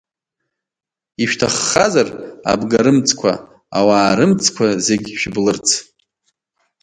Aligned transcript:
Ишәҭаххазар, 1.23 2.07
абгарымҵқәа, 2.51 3.31
ауаа 3.77 4.17
рымцқәа 4.17 4.67
зегь 4.85 5.07
шәыблырц? 5.19 5.67